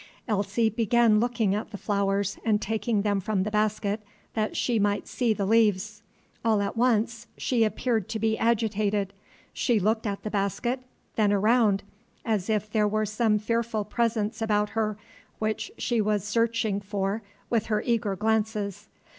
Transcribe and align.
Elsie 0.27 0.71
began 0.71 1.19
looking 1.19 1.53
at 1.53 1.69
the 1.69 1.77
flowers, 1.77 2.39
and 2.43 2.59
taking 2.59 3.03
them 3.03 3.19
from 3.21 3.43
the 3.43 3.51
basket, 3.51 4.01
that 4.33 4.57
she 4.57 4.79
might 4.79 5.07
see 5.07 5.31
the 5.31 5.45
leaves. 5.45 6.01
All 6.43 6.59
at 6.59 6.75
once 6.75 7.27
she 7.37 7.63
appeared 7.63 8.09
to 8.09 8.17
be 8.17 8.35
agitated; 8.35 9.13
she 9.53 9.79
looked 9.79 10.07
at 10.07 10.23
the 10.23 10.31
basket, 10.31 10.79
then 11.17 11.31
around, 11.31 11.83
as 12.25 12.49
if 12.49 12.67
there 12.67 12.87
were 12.87 13.05
some 13.05 13.37
fearful 13.37 13.85
presence 13.85 14.41
about 14.41 14.69
her 14.71 14.97
which 15.37 15.71
she 15.77 16.01
was 16.01 16.23
searching 16.23 16.79
for 16.79 17.21
with 17.51 17.67
her 17.67 17.83
eager 17.85 18.15
glances. 18.15 18.87